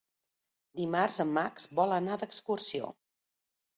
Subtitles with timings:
[0.79, 2.91] Dimarts en Max vol anar d'excursió.